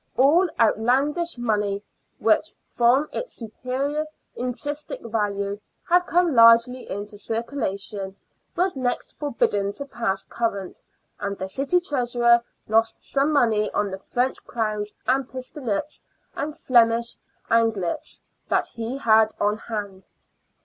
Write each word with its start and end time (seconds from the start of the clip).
All" 0.17 0.49
outlandish 0.59 1.37
money," 1.37 1.83
which 2.17 2.53
from 2.59 3.07
its 3.13 3.33
superior 3.33 4.07
intrinsic 4.35 4.99
value 5.03 5.59
had 5.87 6.07
come 6.07 6.33
largely 6.33 6.89
into 6.89 7.19
circulation, 7.19 8.15
was 8.55 8.75
next 8.75 9.11
forbidden 9.19 9.73
to 9.73 9.85
pass 9.85 10.25
current, 10.25 10.81
and 11.19 11.37
the 11.37 11.47
city 11.47 11.79
treasurer 11.79 12.41
lost 12.67 13.03
some 13.03 13.31
money 13.31 13.69
on 13.73 13.91
the 13.91 13.99
French 13.99 14.43
crowns 14.43 14.95
and 15.05 15.29
pistolets 15.29 16.01
and 16.35 16.57
Flemish 16.57 17.15
angelettes 17.51 18.23
ERECTION 18.49 18.49
OF 18.49 18.49
TURNSTILES. 18.49 18.49
39 18.49 18.49
that 18.49 18.67
he 18.69 18.97
had 18.97 19.31
on 19.39 19.57
hand. 19.59 20.07